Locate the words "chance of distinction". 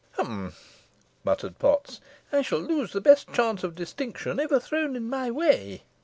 3.33-4.39